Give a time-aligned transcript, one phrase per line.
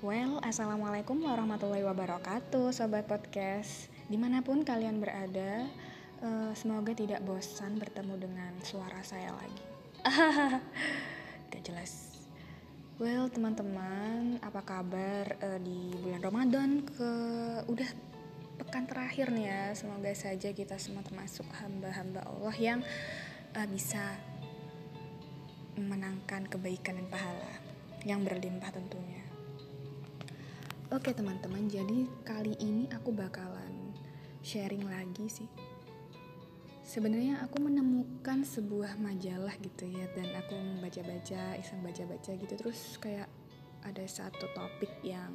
[0.00, 3.92] Well, Assalamualaikum warahmatullahi wabarakatuh Sobat Podcast.
[4.08, 5.68] Di mana pun kalian berada
[6.24, 9.60] uh, Semoga tidak bosan bertemu dengan suara saya lagi.
[11.52, 12.16] Gak jelas.
[12.96, 17.12] Well, teman-teman Apa kabar uh, di bulan Ramadan ke
[17.68, 17.92] Udah
[18.56, 19.62] pekan terakhir nih ya.
[19.76, 22.80] Semoga saja kita semua termasuk hamba-hamba Allah Yang
[23.52, 24.16] uh, bisa
[25.76, 27.52] menangkan kebaikan dan pahala
[28.08, 29.29] Yang berlimpah tentunya
[30.90, 33.94] Oke teman-teman, jadi kali ini aku bakalan
[34.42, 35.46] sharing lagi sih.
[36.82, 43.30] Sebenarnya aku menemukan sebuah majalah gitu ya dan aku baca-baca, iseng baca-baca gitu terus kayak
[43.86, 45.30] ada satu topik yang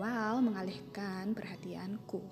[0.00, 2.24] wow mengalihkan perhatianku.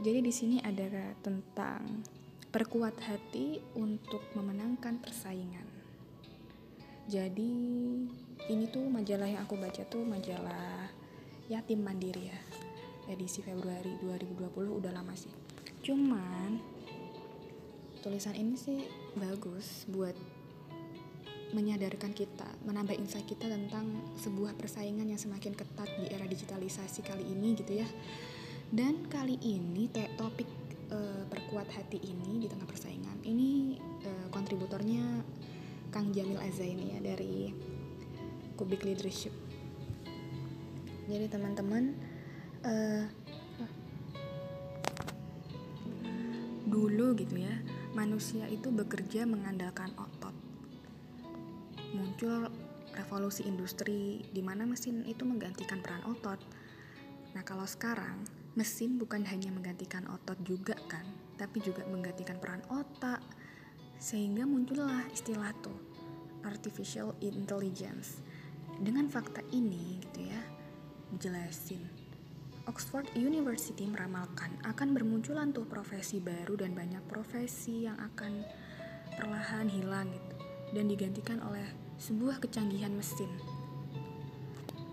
[0.00, 2.00] Jadi di sini ada tentang
[2.48, 5.68] perkuat hati untuk memenangkan persaingan.
[7.12, 7.52] Jadi
[8.48, 11.04] ini tuh majalah yang aku baca tuh majalah
[11.46, 12.38] Yatim Mandiri ya
[13.06, 14.50] edisi Februari 2020
[14.82, 15.30] udah lama sih
[15.86, 16.58] cuman
[18.02, 18.82] tulisan ini sih
[19.18, 20.14] bagus buat
[21.54, 23.86] menyadarkan kita, menambah insight kita tentang
[24.18, 27.88] sebuah persaingan yang semakin ketat di era digitalisasi kali ini gitu ya.
[28.66, 29.86] Dan kali ini
[30.18, 30.48] topik
[30.90, 30.98] e,
[31.30, 33.22] perkuat hati ini di tengah persaingan.
[33.22, 35.22] Ini e, kontributornya
[35.94, 37.54] Kang Jamil Azaini ya dari
[38.58, 39.30] Kubik Leadership
[41.06, 41.94] jadi teman-teman
[42.66, 43.06] uh,
[46.66, 47.54] dulu gitu ya
[47.94, 50.34] manusia itu bekerja mengandalkan otot.
[51.96, 52.52] Muncul
[52.92, 56.36] revolusi industri di mana mesin itu menggantikan peran otot.
[57.32, 58.20] Nah kalau sekarang
[58.58, 61.06] mesin bukan hanya menggantikan otot juga kan
[61.40, 63.22] tapi juga menggantikan peran otak.
[63.96, 65.78] Sehingga muncullah istilah tuh
[66.44, 68.20] artificial intelligence.
[68.76, 70.55] Dengan fakta ini gitu ya
[71.14, 71.82] jelasin.
[72.66, 78.42] Oxford University meramalkan akan bermunculan tuh profesi baru dan banyak profesi yang akan
[79.14, 80.36] perlahan hilang gitu
[80.74, 81.62] dan digantikan oleh
[82.02, 83.30] sebuah kecanggihan mesin.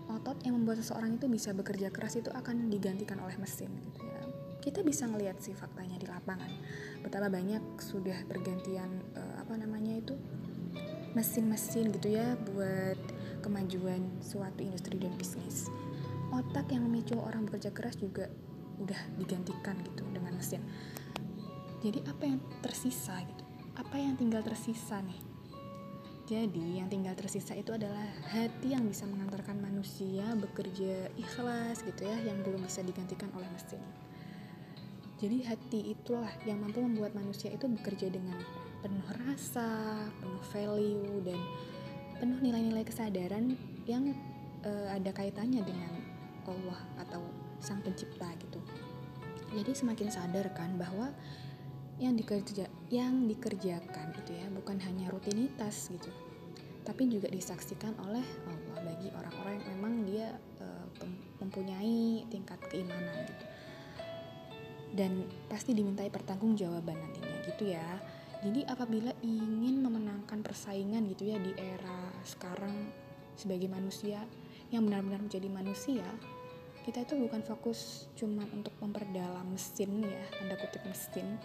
[0.06, 4.22] Otot yang membuat seseorang itu bisa bekerja keras itu akan digantikan oleh mesin gitu ya.
[4.62, 6.54] Kita bisa ngelihat sih faktanya di lapangan.
[7.02, 10.14] Betapa banyak sudah pergantian uh, apa namanya itu
[11.18, 12.98] mesin-mesin gitu ya buat
[13.42, 15.66] kemajuan suatu industri dan bisnis
[16.34, 18.26] otak yang memicu orang bekerja keras juga
[18.82, 20.62] udah digantikan gitu dengan mesin.
[21.84, 23.44] Jadi apa yang tersisa gitu?
[23.78, 25.20] Apa yang tinggal tersisa nih?
[26.24, 32.16] Jadi yang tinggal tersisa itu adalah hati yang bisa mengantarkan manusia bekerja ikhlas gitu ya
[32.24, 33.82] yang belum bisa digantikan oleh mesin.
[35.20, 38.40] Jadi hati itulah yang mampu membuat manusia itu bekerja dengan
[38.80, 41.40] penuh rasa, penuh value dan
[42.16, 43.52] penuh nilai-nilai kesadaran
[43.84, 44.16] yang
[44.64, 45.92] uh, ada kaitannya dengan
[46.46, 47.22] Allah atau
[47.60, 48.60] sang pencipta gitu.
[49.54, 51.10] Jadi semakin sadar kan bahwa
[52.02, 56.10] yang dikerja yang dikerjakan itu ya bukan hanya rutinitas gitu
[56.84, 60.28] tapi juga disaksikan oleh Allah bagi orang-orang yang memang dia
[60.60, 60.86] uh,
[61.40, 63.44] mempunyai tingkat keimanan gitu.
[64.94, 67.88] Dan pasti dimintai pertanggungjawaban nantinya gitu ya.
[68.44, 72.92] Jadi apabila ingin memenangkan persaingan gitu ya di era sekarang
[73.34, 74.20] sebagai manusia
[74.74, 76.06] yang benar-benar menjadi manusia
[76.84, 81.40] kita itu bukan fokus cuma untuk memperdalam mesin ya tanda kutip mesin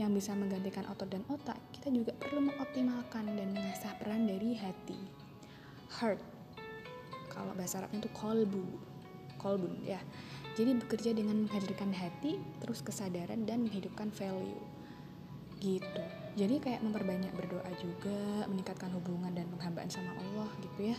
[0.00, 1.60] yang bisa menggantikan otot dan otak.
[1.70, 4.98] Kita juga perlu mengoptimalkan dan mengasah peran dari hati.
[6.00, 6.18] Heart.
[7.30, 8.66] Kalau bahasa Arabnya itu kolbu.
[9.38, 10.02] Kolbun ya.
[10.58, 14.58] Jadi bekerja dengan menghadirkan hati terus kesadaran dan menghidupkan value.
[15.62, 16.04] Gitu.
[16.34, 20.98] Jadi kayak memperbanyak berdoa juga meningkatkan hubungan dan penghambaan sama Allah gitu ya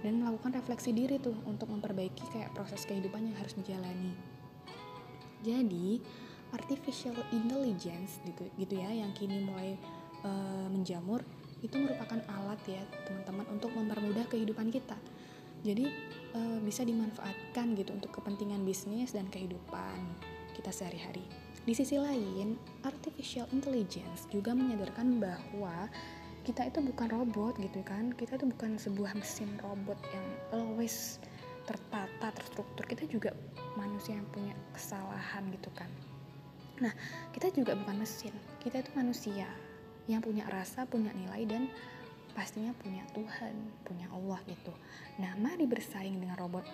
[0.00, 4.12] dan melakukan refleksi diri tuh untuk memperbaiki kayak proses kehidupan yang harus dijalani.
[5.40, 6.00] Jadi,
[6.52, 9.78] artificial intelligence gitu, gitu ya yang kini mulai
[10.26, 11.22] uh, menjamur
[11.60, 14.96] itu merupakan alat ya teman-teman untuk mempermudah kehidupan kita.
[15.60, 15.92] Jadi
[16.32, 20.00] uh, bisa dimanfaatkan gitu untuk kepentingan bisnis dan kehidupan
[20.56, 21.22] kita sehari-hari.
[21.60, 25.92] Di sisi lain, artificial intelligence juga menyadarkan bahwa
[26.50, 28.10] kita itu bukan robot gitu kan.
[28.18, 31.22] Kita itu bukan sebuah mesin robot yang always
[31.62, 32.82] tertata terstruktur.
[32.90, 33.30] Kita juga
[33.78, 35.86] manusia yang punya kesalahan gitu kan.
[36.82, 36.90] Nah
[37.30, 38.34] kita juga bukan mesin.
[38.58, 39.46] Kita itu manusia
[40.10, 41.70] yang punya rasa punya nilai dan
[42.34, 43.54] pastinya punya Tuhan
[43.86, 44.74] punya Allah gitu.
[45.22, 46.66] Nah mari bersaing dengan robot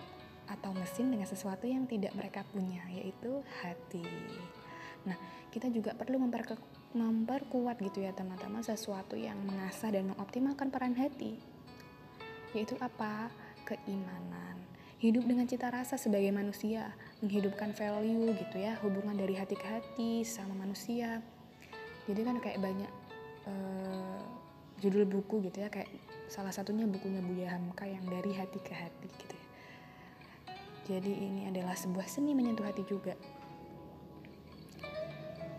[0.49, 4.01] atau mesin dengan sesuatu yang tidak mereka punya yaitu hati.
[5.05, 5.13] Nah
[5.53, 6.57] kita juga perlu memperke
[6.97, 11.37] memperkuat gitu ya teman-teman sesuatu yang mengasah dan mengoptimalkan peran hati
[12.57, 13.29] yaitu apa
[13.69, 14.57] keimanan
[14.97, 16.89] hidup dengan cita rasa sebagai manusia,
[17.21, 21.21] menghidupkan value gitu ya, hubungan dari hati ke hati sama manusia.
[22.09, 22.91] Jadi kan kayak banyak
[23.45, 24.25] uh,
[24.81, 25.89] judul buku gitu ya, kayak
[26.25, 29.45] salah satunya bukunya Buya Hamka yang dari hati ke hati gitu ya.
[30.87, 33.13] Jadi ini adalah sebuah seni menyentuh hati juga.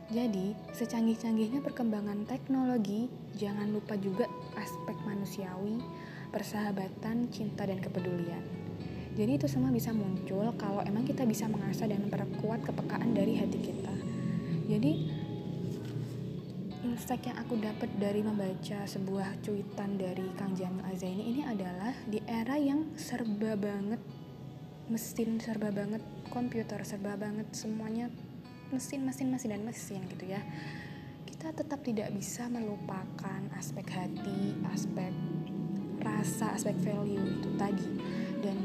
[0.08, 4.24] Jadi, secanggih-canggihnya perkembangan teknologi, jangan lupa juga
[4.56, 5.84] aspek manusiawi,
[6.32, 8.40] persahabatan, cinta, dan kepedulian.
[9.18, 13.58] Jadi itu semua bisa muncul kalau emang kita bisa mengasah dan memperkuat kepekaan dari hati
[13.58, 13.94] kita.
[14.70, 14.92] Jadi
[16.86, 22.22] insight yang aku dapat dari membaca sebuah cuitan dari Kang Jamil Azaini ini adalah di
[22.30, 23.98] era yang serba banget
[24.88, 26.00] mesin serba banget
[26.32, 28.08] komputer serba banget semuanya
[28.68, 30.40] mesin mesin mesin dan mesin gitu ya.
[31.24, 35.12] Kita tetap tidak bisa melupakan aspek hati aspek
[36.02, 37.88] rasa aspek value itu tadi.
[38.38, 38.56] Dan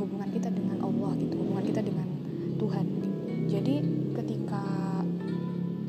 [0.00, 2.08] hubungan kita dengan Allah gitu hubungan kita dengan
[2.58, 2.86] Tuhan.
[3.46, 3.74] Jadi
[4.16, 4.64] ketika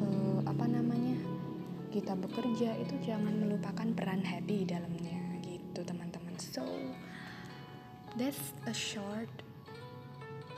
[0.01, 1.17] uh, apa namanya
[1.93, 6.35] kita bekerja itu jangan melupakan peran hati di dalamnya gitu teman-teman.
[6.37, 6.65] So
[8.17, 9.29] that's a short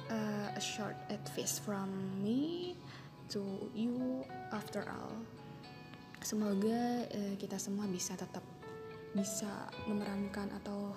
[0.10, 1.90] uh, a short advice from
[2.24, 2.76] me
[3.32, 5.14] to you after all.
[6.26, 8.42] Semoga uh, kita semua bisa tetap
[9.16, 10.92] bisa memerankan atau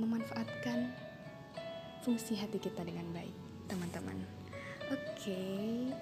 [0.00, 0.88] memanfaatkan
[2.02, 3.34] fungsi hati kita dengan baik,
[3.70, 4.18] teman-teman.
[4.90, 5.92] Oke, okay.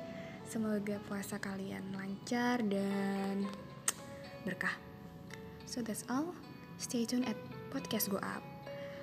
[0.49, 3.45] semoga puasa kalian lancar dan
[4.47, 4.73] berkah.
[5.69, 6.33] So that's all.
[6.81, 7.37] Stay tuned at
[7.71, 8.43] podcast Go Up.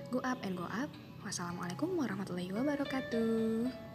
[0.10, 0.90] Go Up and Go Up.
[1.24, 3.87] Wassalamualaikum warahmatullahi wabarakatuh.